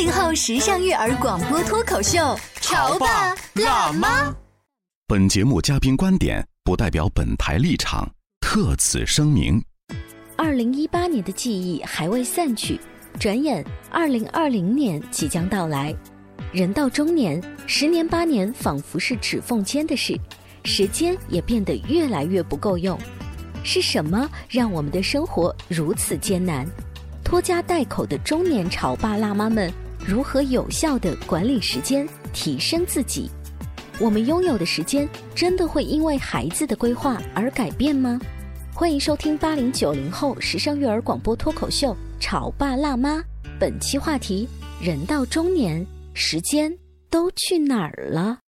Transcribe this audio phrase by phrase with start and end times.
[0.00, 4.34] 八零后时尚育儿广播脱口秀，潮爸辣妈。
[5.06, 9.62] 本节目嘉宾观点不代表本台立场，特此声明。
[10.38, 12.80] 二零一八年的记忆还未散去，
[13.18, 15.94] 转眼二零二零年即将到来。
[16.50, 20.18] 人到中年，十年八年仿佛是指缝间的事，
[20.64, 22.98] 时间也变得越来越不够用。
[23.62, 26.66] 是什么让我们的生活如此艰难？
[27.22, 29.70] 拖家带口的中年潮爸辣妈们
[30.06, 33.30] 如何有效的管理时间，提升自己？
[33.98, 38.18] 我们拥有的时间真的会因为孩子的规划而改变吗？
[38.74, 43.18] 欢迎收听八零九零后时尚育儿广播脱口秀《潮爸辣妈》，
[43.58, 44.48] 本期话题：
[44.82, 46.74] 人到中年，时间
[47.10, 48.38] 都去哪儿了？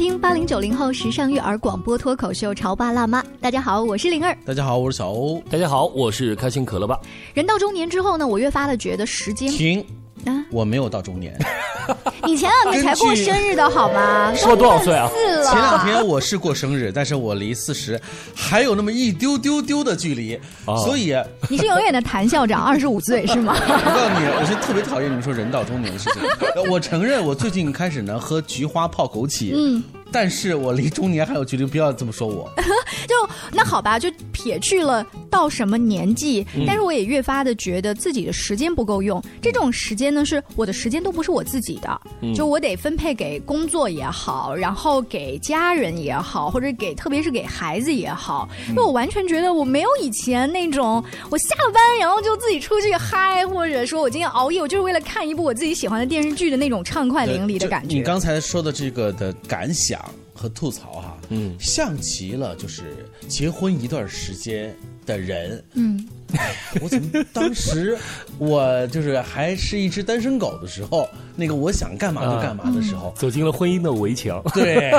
[0.00, 3.22] 听八零九零后时尚育儿广播脱口秀《潮爸辣妈》。
[3.38, 4.34] 大家好，我是灵儿。
[4.46, 5.38] 大家好，我是小欧。
[5.50, 6.98] 大家好，我是开心可乐爸。
[7.34, 9.84] 人到中年之后呢，我越发的觉得时间停
[10.26, 11.38] 啊，我没有到中年。
[12.24, 14.32] 你前两天才过生日的好吗？
[14.36, 15.08] 说多少岁啊？
[15.08, 15.44] 四。
[15.44, 18.00] 前两天我是过生日，但是我离四十
[18.34, 20.38] 还有那么一丢丢丢的距离，
[20.84, 21.14] 所以
[21.48, 23.56] 你是永远的谭校长，二十五岁是吗？
[23.58, 26.22] 我告诉你，我是特别讨厌你们说人到中年的事情。
[26.70, 29.82] 我承认，我最近开始呢喝菊花泡枸杞，嗯，
[30.12, 32.50] 但是我离中年还有距离，不要这么说我。
[33.08, 33.14] 就
[33.52, 39.22] 那好吧，就撇去了到什么年纪，但是我也越发的觉得自己的时间不够用。
[39.40, 42.00] 这种时间呢，是我的时间都不是我自己的，
[42.34, 48.48] 就我得分配给工作也好，然后给家人也好，或者给特别是给孩子也好。
[48.68, 57.96] 因为我完全觉得我没有以前那种我下了班然后就自己出去嗨，或者说我今天熬夜，我就是为了看一部我自己喜欢的电视剧的那种畅快淋漓的感觉。
[57.96, 59.99] 你刚才说的这个的感想
[60.40, 64.74] 和吐槽哈，嗯，像极了就是结婚一段时间
[65.04, 66.08] 的人，嗯。
[66.80, 67.96] 我怎么当时
[68.38, 74.42] 我就是还是一只单身狗的时候，那个我想干嘛就干嘛的时候，走进了婚姻的围墙。
[74.54, 74.92] 对，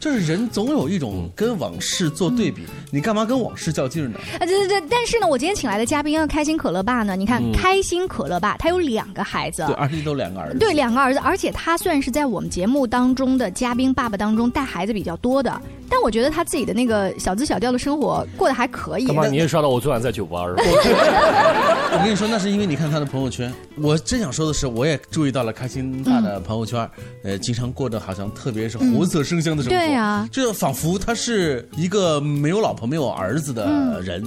[0.00, 4.18] 就是人总有一种跟往事做对比，你干嘛跟往事较劲呢？
[4.38, 15.60] 啊，对对对，但是呢，我今天请来的嘉宾开心可乐爸呢，你看开心可乐爸他有两个孩子，对，而且都两个儿子，对，两个儿子，而且他算是在我们节目当中的嘉宾爸爸当中带孩子比较多的，
[15.90, 19.06] 但我觉得他自己的那个小资小调的生活过得还可以。
[19.06, 19.26] 干嘛？
[19.26, 20.62] 你也刷到我昨晚在酒吧是吧？
[21.90, 23.52] 我跟你说，那是因为你看他的朋友圈。
[23.80, 26.88] 我真想说的是，我也注意到了开心他的朋友圈，
[27.24, 29.78] 呃，经常过着好像特别是活色生香的生活。
[29.78, 34.22] 对呀，就仿佛他是一个没有老婆没有儿子的人。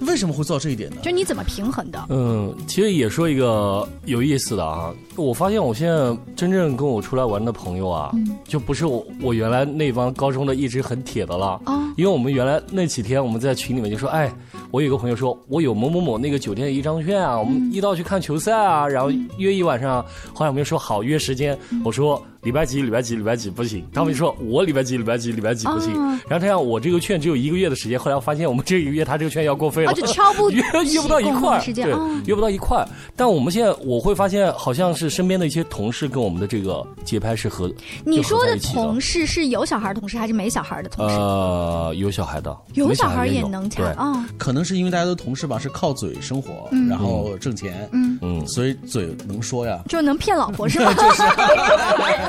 [0.00, 0.96] 为什么会做到这一点呢？
[1.02, 2.04] 就你怎么平衡的？
[2.08, 4.92] 嗯，其实也说一个有意思的啊。
[5.16, 8.12] 我发现我现在真正跟我出来玩的朋友啊，
[8.44, 11.82] 就不是我我原来那帮高中的一直很铁的了啊。
[11.96, 14.30] 因为我们原来那几天我们在群里面就说，哎，
[14.70, 20.04] 我有个朋友说我有某某某那个酒店的一张券啊，我们一道去看球赛啊，然后约一晚上。
[20.34, 22.22] 后来我们又说好约时间，我说。
[22.46, 22.80] 礼拜几？
[22.80, 23.16] 礼拜几？
[23.16, 23.84] 礼拜几不行。
[23.92, 24.96] 他们就说我礼拜几？
[24.96, 25.32] 礼拜几？
[25.32, 25.92] 礼拜几不行。
[26.28, 27.98] 然后他让我这个券只有一个月的时间。
[27.98, 30.62] 后来我发现我们这一个月他这个券要过费了，就超不 约
[30.92, 31.92] 约不到一块对，
[32.26, 32.86] 约不到一块
[33.16, 37.68] 但我们现在我会发现，好像是身边的一些同事跟我们的这个节拍是合。
[38.04, 41.16] 你说的同事是有小孩的同事还是没小孩的同事？
[41.16, 44.24] 呃，有小孩的，有小孩也能抢啊。
[44.38, 50.92] 可能是因为大家都同事吧，是靠嘴生活，然后挣钱，嗯嗯，所以嘴能说呀，就能骗老婆是吧？
[50.94, 51.22] 就是。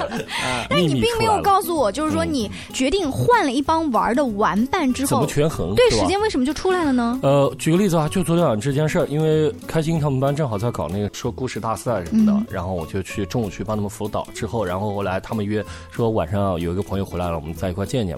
[0.76, 5.74] 你并没有告诉我，就是说你决定换了一帮玩的玩伴之后，怎么权衡？
[5.76, 7.20] 对，时间为什么就出来了呢？
[7.24, 18.18] 呃，举个例子啊，就昨天晚上这件事儿，因为开心他们班正好在搞那个说故事大赛什么的，然后我就去中午去帮他们辅导，之后然后后来他们约说晚上有一个朋友回来了，我们在一块见见。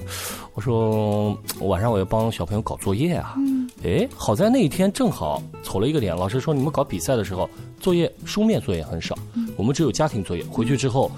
[0.53, 3.35] 我说晚上我要帮小朋友搞作业啊，
[3.83, 7.50] 哎，好在那一天正好瞅了一个点，老师说你们搞比赛的时候
[7.80, 9.18] 作业书面作业很少，
[9.56, 11.09] 我们只有家庭作业，回去之后。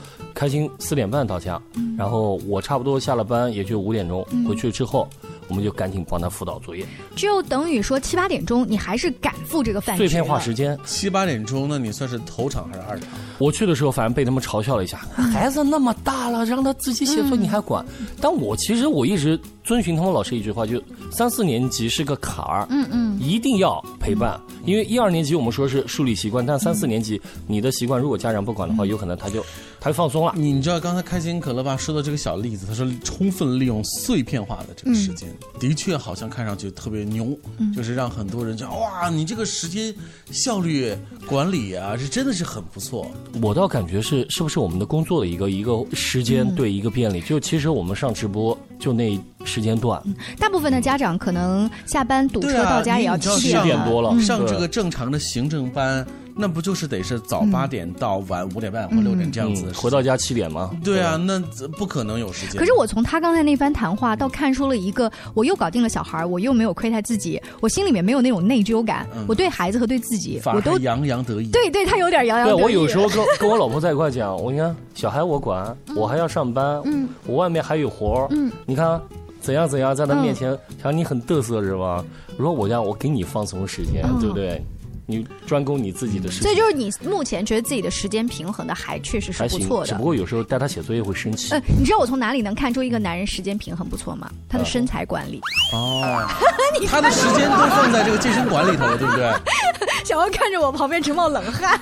[0.42, 1.62] 开心四点半到家，
[1.96, 5.08] 然后我差不多下了班也就五点钟回去之后。
[5.48, 10.80] 我们就赶紧帮他辅导作业，就等于说七八点钟，你还是赶赴这个饭碎片化时间。
[10.86, 13.10] 七八点钟，那你算是头场还是二场？
[13.38, 17.86] 我去的时候，反正被他们嘲笑了一下， 孩子那么大了，让他自己写作业你还管？
[18.22, 20.82] 但我其实我一直遵循他们老师一句话，就
[21.12, 29.44] 三四年级是个坎儿，嗯嗯，一定要陪伴，因为一二年级我们说是树立习惯，但三四年级你的习惯如果家长不管的话，有可能他就
[29.80, 30.34] 他就放松了。
[30.36, 35.30] 你知道刚才开心可乐爸说的这个小例子，他说充分利用碎片化的这个时间。
[35.60, 37.38] 的确，好像看上去特别牛，
[37.76, 39.94] 就是让很多人讲哇，你这个时间
[40.32, 40.96] 效率
[41.28, 43.06] 管理啊，是真的是很不错。
[43.42, 47.22] 我倒感觉是，是不是我们的工作的一个一个时间对一个便利？
[47.22, 50.02] 就其实我们上直播就那时间段，
[50.40, 56.06] 大部分的家长可能下班堵车到家也要七点多了，上这个正常的行政班。
[56.36, 60.72] 那不就是得是早八点到晚五点半或六点这样子，回到家七点吗？
[60.84, 61.40] 对啊，那
[61.78, 62.60] 不可能有时间。
[62.60, 69.08] 可是我从他刚才那番谈话，到看出了一个，我又搞定了小孩，我又没有亏待自己，我心里面没有那种内疚感。
[69.28, 71.50] 我对孩子和对自己，我都洋洋得意。
[71.52, 72.62] 对对，他有点洋洋得意。
[72.62, 79.00] 我有时候跟跟我老婆在一块讲，我你看小孩我管，我还要上班，嗯，我外面还有活嗯，你看
[79.40, 82.04] 怎样怎样，在他面前，想你很嘚瑟是吧？
[82.38, 84.64] 如果我家我给你放松时间，对不对？
[85.12, 89.88] 你专攻你自己的事情，所以就是你目前觉得自己的时间平衡的还确实是不错的。
[89.88, 91.54] 只不过有时候带他写作业会生气。
[91.54, 94.32] 呃，你知道我从哪里能看出一个男人时间平衡不错吗？
[94.48, 95.42] 他的身材管理。
[95.74, 96.26] 哦，
[96.88, 99.32] 他的时间都放在这个健身馆里头了，对不对？
[100.06, 101.80] 小欧看着我旁边直冒冷汗。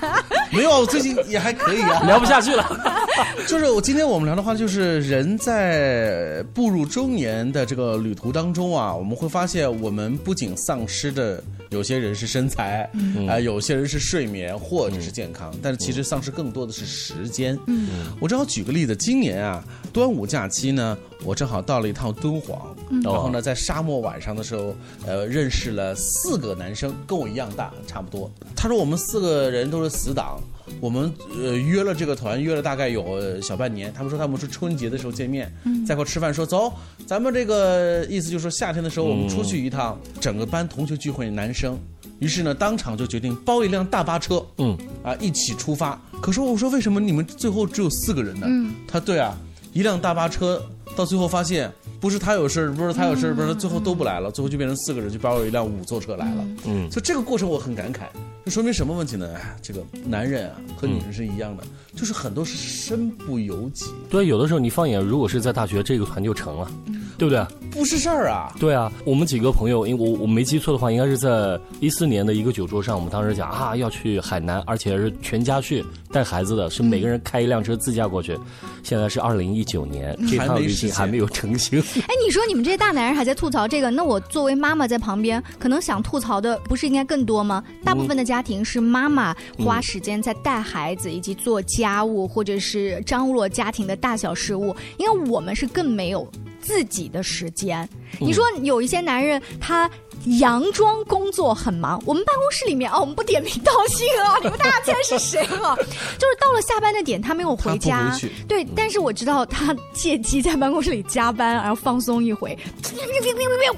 [0.50, 2.99] 没有，我最近也还可以啊，聊不下去了。
[3.46, 12.88] 就是我今天我们聊的话，就是人在步入中年的这个旅途当中啊，我们会发现，我们不仅丧失的有些人是身材，
[13.28, 17.58] 啊，有些人是睡眠或者是健康，但是其实丧失更多的是时间。
[17.66, 17.88] 嗯
[18.20, 24.74] 我正好举个例子，今年啊，端午假期呢，我正好到了一趟敦煌，然后呢，在沙漠晚上的时候，
[25.06, 28.30] 呃，认识了四个男生，跟我一样大，差不多。
[28.54, 30.40] 他说我们四个人都是死党。
[30.78, 31.12] 我们
[31.42, 33.92] 呃约了这个团，约了大概有小半年。
[33.92, 35.52] 他们说他们是春节的时候见面，
[35.86, 36.72] 在一块吃饭，说走，
[37.06, 41.78] 咱们这个意思就是说夏天的时候我们出去一趟，整个班同学聚会，男生。
[42.18, 45.98] 于是呢，当场就决定包一辆大巴车，嗯，啊一起出发。
[46.20, 48.46] 可是我说为什么你们最后只有四个人呢？
[48.46, 49.34] 嗯，他对啊，
[49.72, 50.62] 一辆大巴车
[50.94, 56.46] 到最后发现不是他有事儿，不是他有事儿，不是最后都不来了，最后就变成四个人就包了一辆五座车来了。
[56.66, 58.00] 嗯，所以这个过程我很感慨。
[58.44, 59.28] 这说明什么问题呢？
[59.62, 61.64] 这个男人啊，和女人是一样的，
[61.94, 63.86] 就是很多是身不由己。
[64.08, 66.70] 对，有的时候你放眼，如果是在大学，这个团就成了，
[67.18, 67.46] 对不对？
[67.70, 68.52] 不是事儿啊。
[68.58, 78.38] 对啊，我们几个朋友，因为我我没记错的话，应该是在一四年的一个酒桌上，我们当时讲啊，要去海南，而且是全家去，带孩子的，是每个人开一辆车自驾过去。
[78.82, 81.78] 现在是二零一九年，这趟旅行还没有成型。
[81.80, 87.62] 哎，你说你们这些大男人还在吐槽这个，那我作为妈妈在旁边，可能想吐槽的不是应该更多吗？
[87.84, 88.20] 大部分的。
[88.30, 97.88] 家庭是妈妈花时间在带孩子以及做家务，或者是张罗家庭的大小事务，因为我们是更没有自己的时间。
[98.18, 99.90] 你说有一些男人他。
[100.26, 105.74] 佯装工作很忙，我们办公室里面啊，我们不点名道姓啊， 你们大家猜是谁啊？
[105.74, 108.14] 就是到了下班的点，他没有回家，
[108.46, 112.54] 对，但是我知道他借机在办公室里加班，然后放松一回。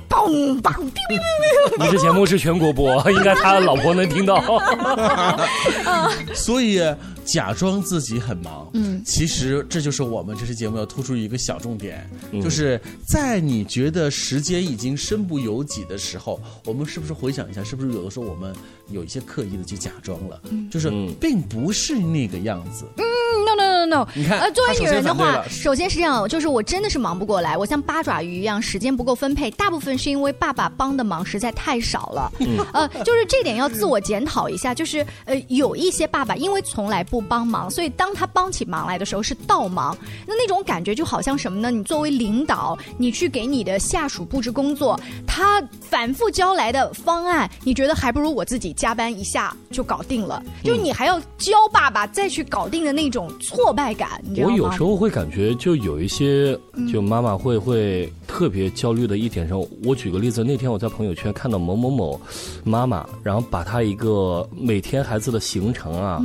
[0.09, 0.83] 嘣嘣！
[1.79, 4.43] 你这节目是全国播，应该他老婆能听到。
[6.35, 6.83] 所以。
[7.25, 12.09] 假装自己很忙，嗯，其实这就是我们这期节目要突出一个小重点，
[12.43, 18.55] 就是在你觉得时间已经身不由己的时候，我们是不是回想一下，是不是有的时候我们
[18.91, 22.85] 有一些刻意的去假装了，就是并不是那个样子。
[22.97, 23.05] 嗯
[23.45, 32.33] no no no no，你看，呃，作为女人的话，首先是这样，就是我真的是忙不过来，我像八爪鱼一样，时间不够分配，大部分是因为爸爸帮的忙实在太少了，
[32.73, 39.95] 呃，就是这点要自我检讨一下，就是呃，有一些爸爸因为从来不帮忙，所以当他帮起忙来的时候是倒忙，
[40.27, 41.71] 那那种感觉就好像什么呢？
[41.71, 53.31] 你作为领导，你去给你的下属布置工作，他反复交来的方案，你觉得还不如我自己加班一下就搞定了，就是你还要教爸爸再去搞定的那种。
[53.43, 56.59] 挫败感，我有时候会感觉，就有一些，
[56.91, 59.63] 就妈妈会会特别焦虑的一点上。
[59.85, 62.19] 我举个例子，那天我在朋友圈看到某某某
[62.65, 66.25] 妈妈，然后把她一个每天孩子的行程啊。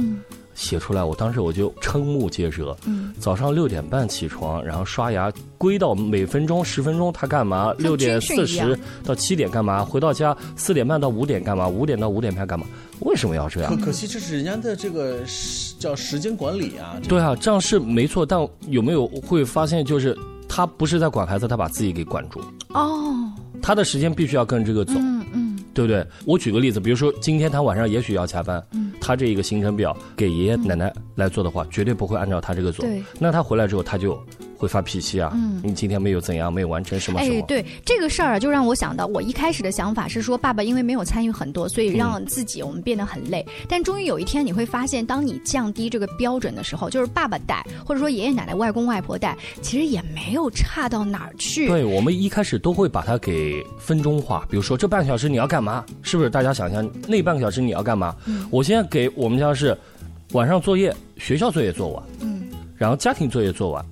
[0.57, 2.75] 写出来，我当时我就瞠目结舌。
[2.85, 7.71] 嗯，早上六点半起床，然后刷牙，归到每分钟十分钟他干嘛？
[7.77, 9.85] 六点四十到七点干嘛？
[9.85, 11.67] 回到家四点半到五点干嘛？
[11.67, 12.65] 五点到五点半干嘛？
[13.01, 13.77] 为什么要这样？
[13.77, 15.19] 可可惜这是人家的这个
[15.77, 16.99] 叫时间管理啊。
[17.07, 20.17] 对啊，这样是没错，但有没有会发现就是
[20.49, 22.41] 他不是在管孩子，他把自己给管住。
[22.69, 24.93] 哦，他的时间必须要跟这个走。
[24.97, 26.03] 嗯嗯，对不对？
[26.25, 28.61] 我举个例子，比如说今天他晚上也许要加班。
[28.71, 28.86] 嗯。
[28.99, 32.85] 他这一个行程表给爷爷奶奶来做的话，绝对不会按照他这个做。
[33.19, 34.19] 那他回来之后，他就
[34.57, 35.31] 会发脾气啊。
[35.33, 37.37] 嗯，你今天没有怎样，没有完成什么什么。
[37.37, 43.45] 哎，对这个事儿啊，就让我想到，我一开始的想法是说，爸爸因为没有参与很多，所以让自己我们变得很累。
[43.69, 51.67] 但终于有一天，你会发现，当你降低这个标准的时候，就是爸爸带，或者说爷爷奶奶、外公外婆带，其实也没有差到哪儿去。
[51.67, 55.85] 对，我们一开始都会把它给分钟化，比如说这半个小时你要干嘛？
[56.01, 56.29] 是不是？
[56.29, 58.15] 大家想象那半个小时你要干嘛？
[58.25, 59.77] 嗯，我现在给我们家是。
[60.33, 63.85] 晚上作业，学校作业做完，嗯，然后家庭作业做完，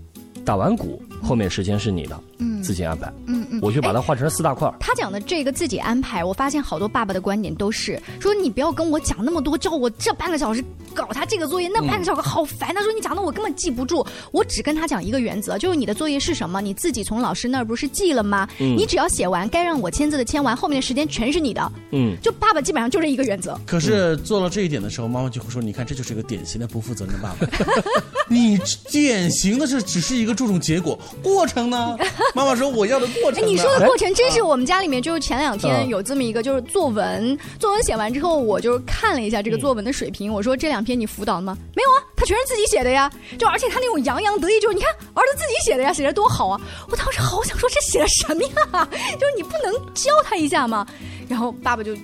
[0.46, 4.72] 打完鼓，后面时间是你的，嗯，自己安排，嗯嗯，我就把它画成四大块。
[4.80, 10.63] 他讲的这个自己安排，我发现好多爸爸的观点都是说，你不要跟我讲那么多，叫我这半个小时。
[10.94, 12.74] 搞他这个作业，那半个小时好烦。
[12.74, 18.48] 他说你讲的我根本记不住，我只跟他讲一个原则，就是你的作业是什么，你自己从老师那儿不是记了吗？
[18.58, 21.70] 你只要写完，该让我签字的签完，后面的时间全是你的。
[21.92, 23.60] 嗯，就爸爸基本上就这一个原则。
[23.65, 27.46] 可是做到这一点的时候，妈妈就会说：“你看，这就是一个典型的不负责任的爸爸。
[28.30, 28.58] 你
[28.89, 31.98] 典型的是只是一个注重结果，过程呢？
[32.34, 33.46] 妈妈说我要的过程。
[33.46, 40.86] 你说的过程真是我们家里面，就是前两天有这么一个，就是作文，作文写完之后，我就看了一下这个作文的水平，我说这两。
[40.86, 41.58] 篇你辅导了吗？
[41.75, 43.12] 没有啊，他全是自己写的呀。
[43.39, 46.62] 就而且他那种洋洋得意，就是你看儿子自己写的呀，写的多好啊！
[46.91, 48.88] 我当时好想说这写的什么呀？
[49.20, 50.86] 就是你不能教他一下吗？
[51.27, 51.96] 然后爸爸就，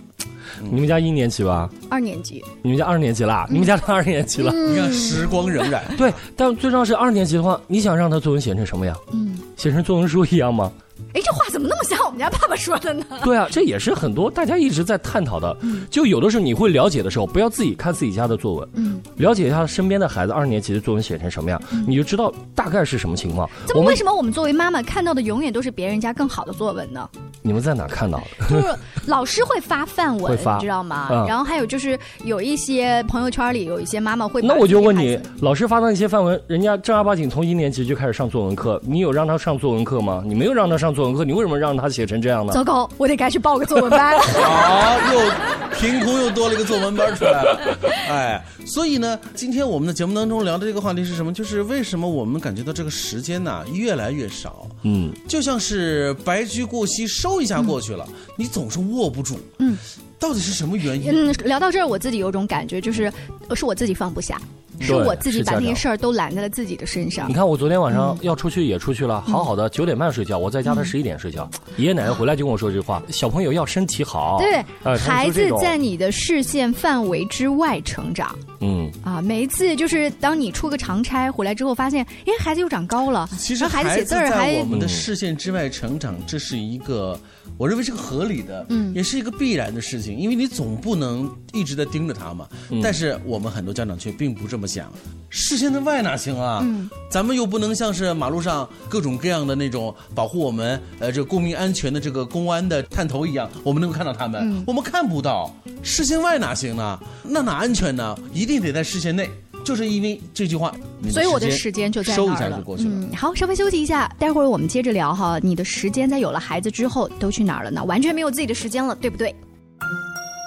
[0.59, 1.69] 你们家一年级吧？
[1.89, 2.43] 二年级。
[2.61, 3.47] 你们家二年级啦？
[3.49, 4.51] 你们家二年级了？
[4.51, 5.81] 你看时光荏苒。
[5.97, 8.95] 对，但最重要是二年级的话，你想让他作文写成什么呀？
[9.11, 10.71] 嗯，写成作文书一样吗？
[11.13, 13.03] 哎，这话怎么那么们家爸爸说的呢？
[13.23, 15.55] 对啊，这也是很多大家一直在探讨的。
[15.89, 23.49] 就有的时候你会了解的时候，不要自己看自己家的作文，嗯，了解一下身边的孩子二年级的作文写成什么样，你就知道大概是什么情况。
[23.65, 27.09] 这么为什么我们作为妈妈看到的永远都是别人家更好的作文呢？
[27.41, 28.47] 你们在哪看到的？
[28.49, 28.75] 就是
[29.09, 31.25] 老师会发范文，你知道吗？
[31.27, 34.41] 然后还有就是有一些朋友圈里有一些妈妈会。
[34.41, 40.23] 那我就问你，老师发的那些范文，人家正儿八经从一年级就开始上作文课，你有让他上作文课吗？
[40.25, 42.53] 你没有让他上作文课，你为什么让他写成这样的？
[42.53, 44.19] 糟糕，我得赶紧报个作文班。
[44.19, 45.31] 好， 又
[45.79, 47.77] 凭空又多了一个作文班出来了。
[48.09, 51.33] 哎，所以呢，今天我们的节目当中聊的这个话题是什么？
[51.33, 54.67] 就是为什么我们感觉到这个时间呢越来越少？
[54.83, 59.39] 嗯，就像是白驹过隙，收一下过去了，你总是握不住。
[59.59, 59.77] 嗯，
[60.19, 61.11] 到底是什么原因？
[61.11, 63.11] 嗯，聊到这儿，我自己有种感觉，就是
[63.55, 64.39] 是我自己放不下。
[64.81, 67.29] 是我自己把那些事儿都揽在了自己的身上。
[67.29, 71.49] 你看，我昨天晚上要出去也出去了，好好的九点半睡觉，我在家他十一点睡觉。
[71.77, 74.39] 爷爷奶奶回来就跟我说这句话：小朋友要身体好。
[74.39, 78.35] 对，孩子在你的视线范围之外成长。
[78.59, 83.29] 嗯啊，每一次就是当你出个长差回来之后，发现哎，孩子又长高了。
[83.37, 87.19] 其实孩子写字儿在我们的视线之外成长，这是一个。
[87.57, 92.47] 我认为是个合理的，嗯，也是一个必然的事情，因为你总不能一直在盯着他嘛。
[92.81, 94.91] 但是我们很多家长却并不这么想，
[95.29, 96.59] 视线的外哪行啊？
[96.63, 106.99] 嗯，咱们又不能像是马路上各种各样的那种保护我们呃这公民安全的这个公安的探头一样，我们能够看到他们，我们看不到，视线外哪行呢？
[107.23, 108.17] 那哪安全呢？
[108.33, 109.29] 一定得在视线内。
[109.63, 110.73] 就是因为这句话，
[111.11, 112.63] 所以我的时间就在那儿了。
[112.79, 115.37] 嗯，好，稍微休息一下，待会儿我们接着聊哈。
[115.39, 117.83] 你的时间在有了孩子之后都去哪儿了呢？
[117.83, 119.35] 完全没有自己的时间了，对不对？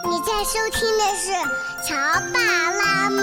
[0.04, 1.30] 你在收听的是
[1.86, 1.94] 《乔
[2.32, 2.40] 爸
[2.72, 3.22] 拉妈》，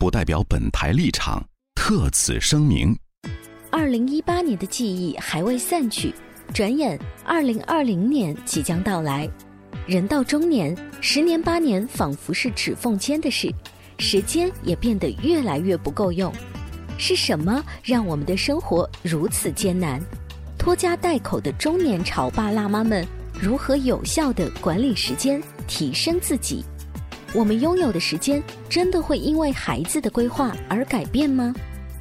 [0.00, 2.96] 不代表本台立场，特此声明。
[3.68, 6.14] 二零一八年的记忆还未散去，
[6.54, 9.28] 转眼二零二零年即将到来。
[9.88, 13.52] 人到中年，十年八年仿佛是指缝间的事，
[13.98, 16.32] 时间也变得越来越不够用。
[16.96, 20.00] 是什么让我们的生活如此艰难？
[20.56, 26.64] 拖家带口的中年潮爸辣妈们如何有效地管理时间，提升自己？
[27.34, 31.54] 我们拥有的时间真的会因为孩子的规划而改变吗？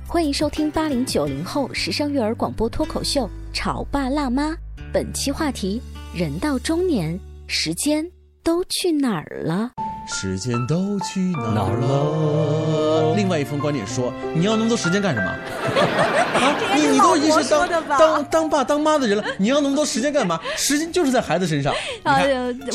[0.07, 4.51] 欢迎收听八零九零后时尚育儿广播脱口秀《潮爸辣妈》，
[4.93, 5.81] 本期话题：
[6.15, 8.09] 人到中年，时间
[8.41, 9.73] 都去哪儿了？
[10.07, 11.19] 时间都去
[11.53, 13.13] 哪儿了？
[13.15, 15.27] 另外一封观点说：“你要那么多时间干什么？
[16.39, 20.39] 啊，你你都已经是当当当爸当妈的人了，你要那么多时间干嘛？
[20.55, 21.73] 时间就是在孩子身上。
[22.03, 22.21] 啊，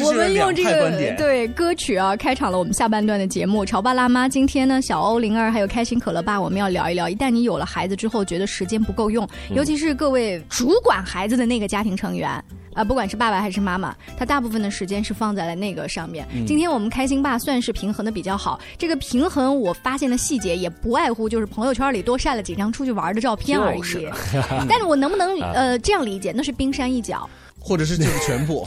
[0.05, 3.65] 我们用这个对歌曲啊，开场了我们下半段的节目。
[3.65, 7.09] 潮爸辣妈，今天呢，小欧、灵儿还有开心可乐爸，我们要聊一聊。
[7.09, 12.31] 一旦你有了孩子之后，觉得时间不够用，尤其是各位主管孩子的那个家庭成员。”
[12.75, 16.27] 啊，不管是爸爸还是妈妈，他大部分的时间是放在了那个上面。
[16.47, 18.59] 今天我们开心爸算是平衡的比较好。
[18.79, 23.81] 这个平衡我发现的细节也不外乎就是朋友圈里多晒了几张出去玩的照片而已。
[24.69, 26.33] 但是我能不能呃这样理解？
[26.35, 27.29] 那是冰山一角。
[27.63, 28.67] 或者是就是全部，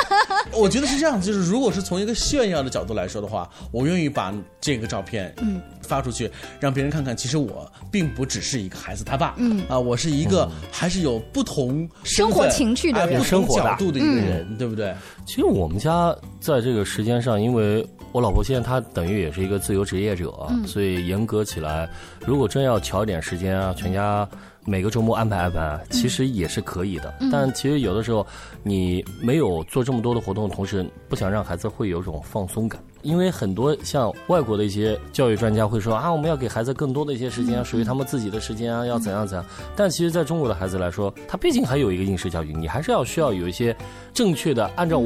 [0.56, 1.26] 我觉得是这样子。
[1.26, 14.94] 就是如果是从一个炫耀的角度来说的话，我愿意把这个照片嗯发出去，让别人看看，其实我并不只是一个孩子他爸，嗯啊，我是一个还是有不同生活情趣的人，不同角度的一个人，对不对？
[15.26, 20.32] 其实我们家在这个时间上，因为我老婆现在她等于也是一个自由职业者，
[20.66, 21.88] 所以严格起来，
[22.24, 24.26] 如果真要调一点时间啊，全家。
[24.66, 27.14] 每个周末安排安排，其实也是可以的。
[27.32, 28.26] 但其实有的时候，
[28.62, 32.80] 你没有做这么多的活动的同时，不想让孩子会有种放松感。
[33.02, 39.44] 因为很多像外国的一些教育专家会说啊，我们要给孩子更多的一些时间，属于他们自己的时间啊，要怎样怎样。
[39.74, 43.76] 但其实在中国的孩子来说，他毕竟还有一个应试教育，你还是要需要有一些
[44.12, 45.02] 正确的按照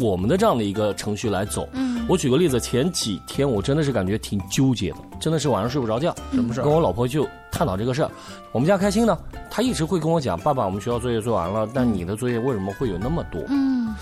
[0.00, 1.68] 我们的这样的一个程序来走。
[2.08, 6.14] 我举个例子，前几天我真的是感觉挺纠结的，真的是晚上睡不着觉。
[6.32, 8.10] 什么事跟我老婆就探讨这个事儿。
[8.52, 9.16] 我们家开心呢，
[9.50, 13.42] 他一直会跟我讲，爸爸，我们学校作业做完了，但你的作业为什么会有那么多？
[13.48, 13.94] 嗯。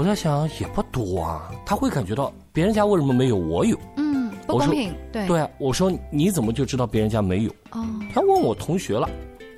[0.00, 3.78] 我在想也不多啊，他会感觉到别人家为什么没有我有？
[3.98, 4.94] 嗯，不公平。
[5.12, 7.50] 对对啊，我说你怎么就知道别人家没有？
[7.72, 9.06] 哦，他问我同学了。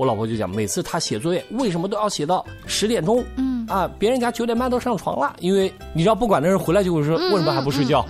[0.01, 3.25] 我老婆就讲，每次他写作业，为什么都要写到十点钟？
[3.37, 8.07] 嗯啊，别人家九点半都上床了，因为你知道，不管那人回来就会说，为什么还不睡觉？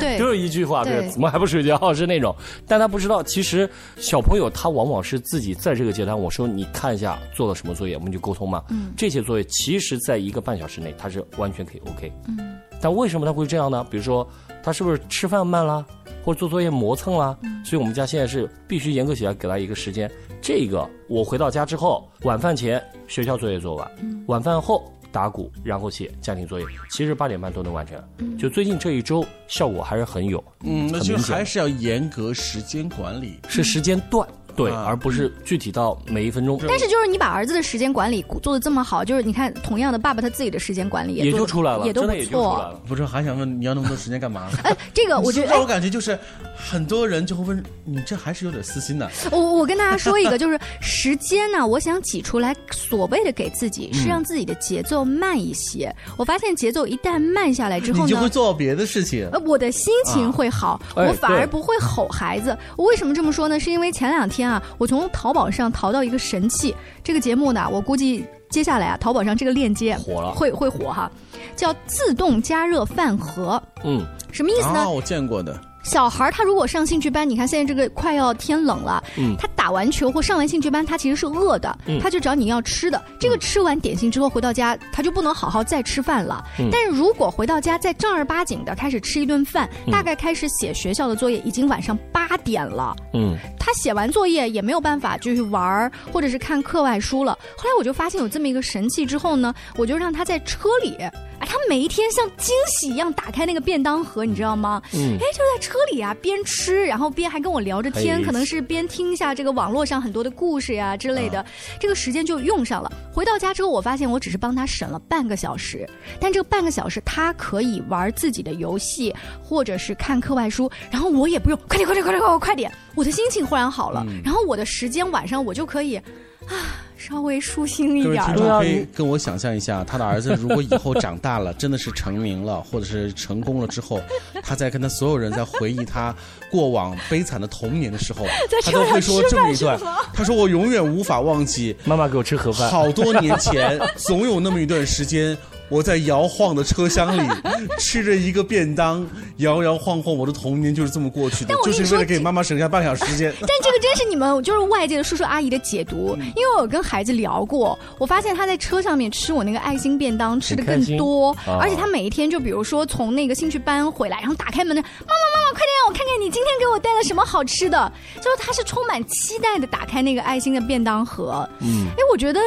[0.00, 1.92] 对，就是一句话，对，怎么还不睡觉？
[1.92, 2.34] 是那种，
[2.66, 8.64] 但他不知道，其实小朋友他往往是自己在这个阶段，我说你看一下做了什么作业，我们就沟通嘛。
[8.70, 12.10] 嗯，这些作业其实在一个半小时内，他是完全可以 OK。
[12.28, 13.86] 嗯，但为什么他会这样呢？
[13.90, 14.26] 比如说，
[14.62, 15.84] 他是不是吃饭慢啦？
[16.24, 20.10] 或者做作业磨蹭了，所以我们家现在是必须严格起来给他一个时间。
[20.40, 23.90] 这个我回到家之后，晚饭前学校作业做完，
[24.26, 27.96] 晚饭后打鼓，然后写家庭作业，其实八点半都能完成。
[28.36, 34.28] 就最近这一周效果还是很有，嗯，那就还是要严格时间管理，是时间段。
[34.56, 36.58] 对，而不是具体到每一分钟。
[36.66, 42.80] 但是就是你把儿子的时间管理做的这么好，就是你看，同样的爸爸他自己的时间管理也就出来了，也都不错。
[42.86, 44.48] 不是还想问你要那么多时间干嘛？
[44.62, 46.18] 哎，这个我觉得让我感觉就是
[46.56, 49.10] 很多人就会问你，这还是有点私心的。
[49.30, 55.94] 我我跟大家说一个，就是时间呢，我想挤出来，所谓的给自己是让自己的节奏慢一些。
[56.16, 59.28] 我发现节奏一旦慢下来之后呢，你就会做别的事情。
[59.32, 62.56] 呃，我的心情会好，我反而不会吼孩子。
[62.76, 63.58] 我为什么这么说呢？
[63.58, 71.10] 是因为前两天啊，我从淘宝上淘到一个神器，这个节目呢，我估计接下来啊，淘宝上这个链接火了，会会火哈，
[71.56, 73.62] 叫自动加热饭盒。
[73.84, 74.88] 嗯，什么意思呢？
[74.88, 75.58] 我见过的。
[75.84, 83.00] 小孩他如果上兴趣班，你看现在这个快要天冷了，嗯，他打完球或上完兴趣班，他其实是饿的，嗯，他就找你要吃的。
[83.20, 86.42] 这个吃完点心之后回到家，他就不能好好再吃饭了。
[86.72, 97.38] 但是如果回到家再正儿八经的开始吃一顿饭，大概开始写学校的作业，已经晚上八点了，嗯，他写完作业也没有办法就去玩儿或者是看课外书了。
[97.56, 100.96] 后来我就发现有这么一个神器之后呢，我就让他在车里，
[101.44, 104.80] 哎，他每一天像惊喜一样打开那个便当盒，你知道吗？
[104.94, 105.74] 嗯，哎，就在车。
[105.74, 111.44] 车里啊，边吃然后边还跟我聊着天，可能是边听一下这个网络上很多的故事呀之类的，
[111.80, 112.92] 这个时间就用上了。
[113.12, 115.84] 回到家之后，我发现我只是帮他省了半个小时，
[116.20, 126.00] 但这个半个小时他可以玩自己的游戏，或者是看课外书，然后我也不用快点快点快点快点快点，我的心情忽然好了，然后我的时间晚上我就可以。
[126.48, 126.80] 啊。
[126.96, 128.04] 稍微舒心一点。
[128.04, 134.00] 各位听众可以跟我想象一下，他的儿子如果以后长大了，真的是成名了，或者是成功了之后，
[134.42, 136.14] 他在跟他所有人在回忆他
[136.50, 138.24] 过往悲惨的童年的时候，
[138.62, 139.78] 他都会说这么一段。
[140.14, 142.70] 他说：“我永远无法忘记妈妈给我吃盒饭。
[142.70, 145.36] 好多年前，总有那么一段时间。”
[145.74, 147.28] 我在摇晃的车厢里
[147.80, 149.04] 吃着一个便当，
[149.38, 153.34] 摇摇晃晃，我的童年就是这么过去的，就是为了给妈妈省下半小时时间。
[153.40, 171.48] 但这个真是你们就是外界的叔叔阿姨的解读，因为我跟孩子聊过，我发现他在车上面吃我那个爱心便当吃的更多，而且他每一天就比如说从那个兴趣班回来，然后打开门的妈妈妈妈，快点让我看看你今天给我带了什么好吃的，就是他是充满期待的打开那个爱心的便当盒。
[171.58, 172.40] 嗯，哎，我觉得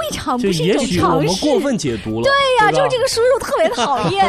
[0.00, 1.46] 未尝不是一种尝试。
[1.46, 2.22] 过分解读了。
[2.22, 2.70] 对呀。
[2.70, 4.24] 就是这个叔叔特别讨厌。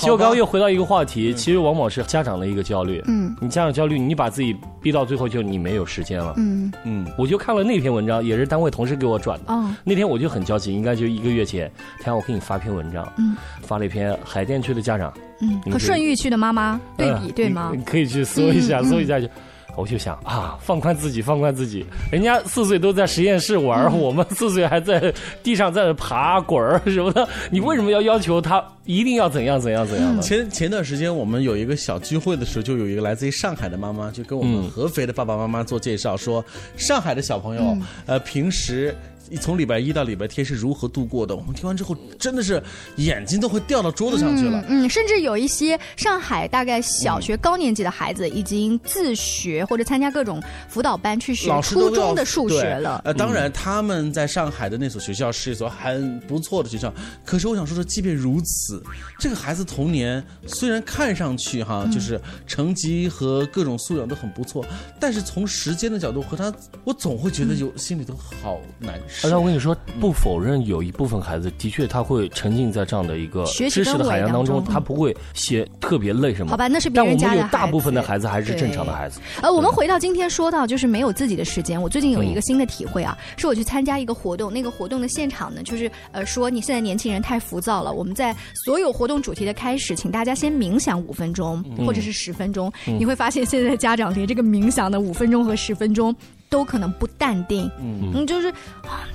[0.00, 3.02] 就刚刚又回到一个话题，其实往往是家长的一个焦虑。
[3.06, 6.32] 嗯，你家长焦虑，你把自己逼到最后，就你没有时间了。
[6.38, 9.52] 嗯嗯，我就看了那篇文章，也是单位同事给我转的。
[9.52, 13.06] 哦，那天我就很焦急，应该就一个月前，他让我给你发篇文章。
[13.18, 17.70] 嗯，发了一篇海淀区的家长，嗯，和顺义区的妈妈对比，对吗？
[17.76, 19.28] 你可以去搜一下，搜一下就。
[19.76, 21.84] 我就想啊，放宽自己，放宽自己。
[22.10, 25.12] 人家四岁都在实验室玩，我们四岁还在
[25.42, 27.28] 地上在爬滚儿什么的。
[27.50, 30.22] 你为什么要要求他一定要怎样怎样怎样呢？
[30.22, 36.44] 前前段时间我们有一个小聚会的时候，就有一个来自于上海的妈妈，就跟我们合肥的爸爸妈妈做介绍，说
[36.76, 38.94] 上海的小朋友，呃，平时。
[39.40, 41.34] 从礼拜一到礼拜天是如何度过的？
[41.34, 42.62] 我们听完之后，真的是
[42.96, 44.64] 眼睛都会掉到桌子上去了。
[44.68, 53.00] 嗯，甚至有一些上海大概小学高年级的孩子，已经自学或者参加各种辅导班去学初中的数学了。
[53.04, 56.92] 呃，当然他们在上海的那所学校是一所很不错的学校。
[57.24, 58.82] 可是我想说说，即便如此，
[59.18, 64.64] 这个孩子童年虽然看上去哈，就是成绩和各种素养都很不错，
[64.98, 66.52] 但是从时间的角度和他，
[66.84, 69.15] 我总会觉得有心里头好难受。
[69.24, 76.50] 而且我跟你说，不否认有一部分孩子的确他会沉浸在这样的一个知识的海洋当中，他不会写特别累什么。
[76.50, 79.20] 好吧，那是别人家的但我们有大部分的孩子还是正常的孩子。
[79.42, 81.80] 呃，我们回到今天说到就是没有自己的时间。
[81.80, 92.72] 我最近有一个新的体会啊，是我去参加一个活动，那个活动的现场呢，就是呃说你现在年轻人太浮躁了，我们在所有活动主题的开始，请大家先冥想五分钟或者是十分钟。
[92.84, 96.14] 你会发现现在的家长连这个冥想的五分钟和十分钟。
[96.48, 98.52] 都可能不淡定，嗯，就是，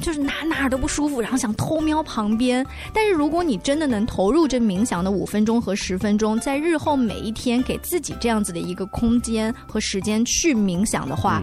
[0.02, 2.66] 就是哪哪都不舒服，然后想偷瞄旁边。
[2.94, 11.42] 但是如果你真的能投入这冥想的五分钟和十分钟，在日后每一天给自己这样子的一个空间和时间去冥想的话，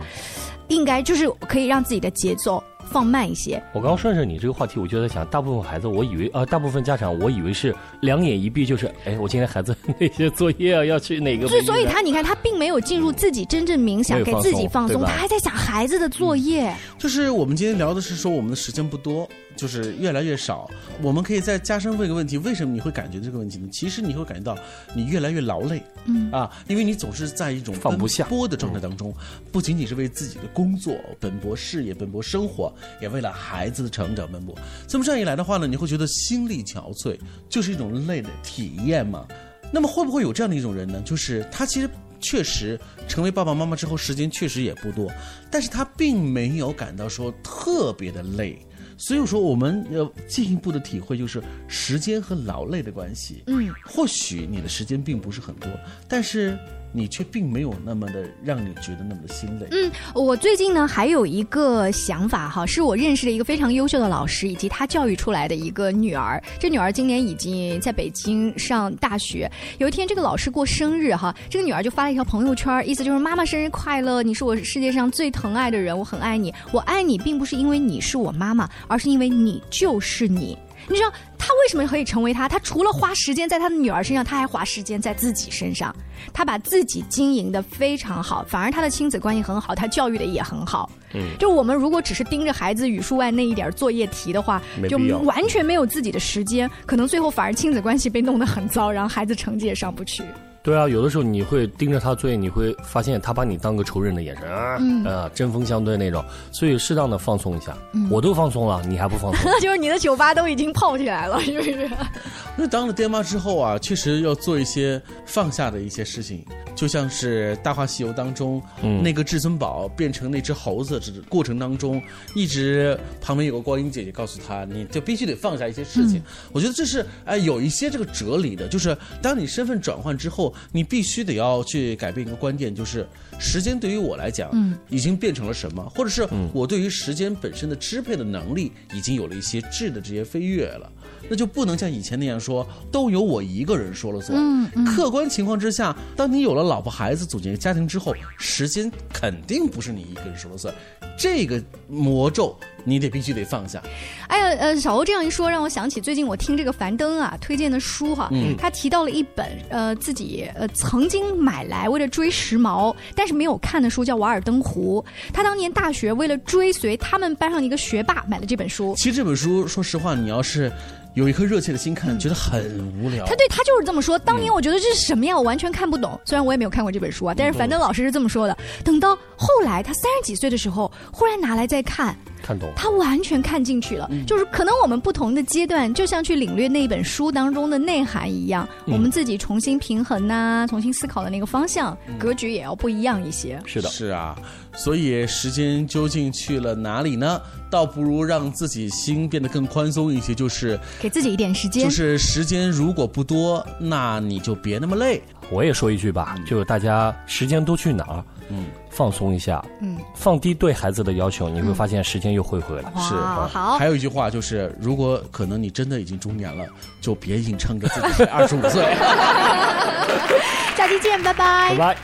[0.69, 2.63] 应该就是可以让自己的节奏。
[2.91, 3.63] 放慢一些。
[3.73, 11.47] 我刚刚顺着你这个话题，我就在想，大部分孩子，我以为啊，大部分家长，我以为是两眼一闭就是，哎，我今天孩子那些作业啊，要去哪个？
[11.49, 16.75] 所以，所以他你看，他并没有进入自己真正冥想，给自己放松，他还在想孩子的作业。
[16.99, 19.29] 就是我们今天聊的是说，我们的时间不多。
[19.59, 20.71] 就是越来越少，
[21.03, 23.69] 我们可以再加深问一个问题：为什么你会感觉这个问题呢？
[23.73, 24.57] 其实你会感觉到
[24.95, 29.13] 你越来越劳累，嗯啊，因为你总是在一种放不下波的状态当中，
[29.51, 34.57] 不仅仅是为自己的工作奔波、事业奔波、生活，也为了孩子的成长奔波。
[34.87, 37.19] 这么这样一来的话呢，你会觉得心力憔悴，
[37.49, 39.27] 就是一种累的体验嘛？
[39.73, 41.03] 那么会不会有这样的一种人呢？
[41.05, 41.91] 就是他其实
[42.21, 45.13] 确实成为爸爸妈妈之后，时间确实也不多，
[45.51, 48.59] 但是他并没有感到说特别的累。
[48.99, 53.43] 所以说，我们要进一步的体会，就是时间和劳累的关系。
[53.47, 55.71] 嗯，或许你的时间并不是很多，
[56.07, 56.59] 但是。
[56.99, 59.67] 你却并没有那么的让你觉得那么的心累。
[59.71, 66.43] 嗯，我最近呢还有一个想法哈，是我认识的一个非常优秀的老师，以及他教育出来的一个女儿。
[66.59, 69.51] 这女儿今年已经在北京上大学。
[69.79, 76.53] 有一天，这个老师过生日哈，这个女儿就发了一条朋友圈，意思就是妈妈生日快乐，你是我世界上最疼爱的人，我很爱你。
[76.73, 80.59] 我爱你并不是因为你是我妈妈，而是因为你就是你。
[80.89, 82.49] 你知道他为什么可以成为他？
[82.49, 85.95] 他除了花时间在他的女儿身上，他还花时间在自己身上。
[86.33, 90.91] 他把自己经营的非常好，反而他的亲子关系很好，他教育的也很好。
[91.15, 100.23] 嗯，就我们如果只是盯着孩子语数外那一点作业题的话，就完全没有自己的时间，可能最后反而亲子关系被弄得很糟，然后孩子成绩也上不去。
[100.69, 104.77] 对啊，有的时候你会盯着他作业，你会发现他把你当个仇人的眼神啊，
[105.07, 106.23] 呃，针锋相对那种。
[106.53, 107.75] 所以适当的放松一下，
[108.11, 109.51] 我都放松了，你还不放松？
[109.63, 111.91] 就是你的酒吧都已经泡起来了，是不是？
[112.55, 118.63] 那当了爹妈之后啊，确实要做一些放下的一些事情，就像是《大话西游》当中
[119.03, 122.03] 那个至尊宝变成那只猴子这过程当中，
[122.35, 126.23] 一直旁边有个光阴姐姐告诉他，你就必须得放下一些事情。
[126.53, 130.55] 我觉得这是哎有一些这个哲理的，就是当你身份转换之后。
[130.73, 133.07] 你必须得要去改变一个观念，就是
[133.39, 140.91] 时间对于我来讲，嗯，已经变成了什么，或者是我对于时间本身的支配的能力已经有了一些质的这些飞跃了。
[141.31, 144.39] 那就不能像以前那样说，都由我一个人说了算。
[144.39, 150.73] 嗯，客观情况之下，当你有了老婆孩子，组建家庭之后，时间肯定不是你一个人说了算。
[151.19, 153.83] 这个魔咒你得必须得放下。
[154.29, 165.05] 哎呀，呃，小欧这样一说，让我想起最近我听这个樊登啊推荐的书哈，他提到了一本呃自己呃曾经买来为了追时髦，但是没有看的书，叫《瓦尔登湖》。
[165.33, 168.95] 他当年大学为了追随他们班上的一个学霸买了这本书。
[168.97, 170.71] 其实这本书，说实话，你要是。
[171.19, 172.63] 有一颗热切的心看，觉得很
[173.03, 173.27] 无聊。
[173.27, 174.17] 他对他就是这么说。
[174.17, 175.37] 当年我觉得这是什么呀？
[175.37, 176.19] 我完全看不懂。
[176.25, 178.57] 虽然我也没有看过这本书啊，但是樊登老师是这么说的。
[178.85, 182.17] 等到后来他三十几岁的时候，忽然拿来再看。
[182.49, 184.11] 看懂，他完全看进去了。
[184.27, 193.61] 就是可能我们不同的阶段，就像去领略那本书当中的内涵一样，我们自己重新平衡呐，重新思考的那个方向，格局也要不一样一些。
[193.67, 194.35] 是的，是啊。
[194.75, 197.39] 所以时间究竟去了哪里呢？
[197.71, 201.85] 倒不如让自己心变得更宽松一些，就是给自己一点时间。
[201.85, 205.23] 就是时间如果不多，那你就别那么累。
[205.51, 208.25] 我也说一句吧，就是大家时间都去哪儿？
[208.51, 212.91] 嗯，放松一下，嗯，放低对孩子的要求，你会发现时间又会回来。
[212.97, 213.77] 是，好。
[213.79, 216.65] 还有一句话就是，如果可能你真的已经中年了，
[217.01, 218.83] 就别硬撑着自己 二十五岁。
[220.77, 221.71] 下期见，拜拜。
[221.71, 221.97] 拜拜。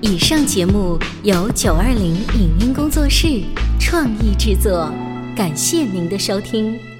[0.00, 3.42] 以上节目由九二零影音工作室
[3.80, 4.92] 创意制作，
[5.34, 6.93] 感谢您的收听。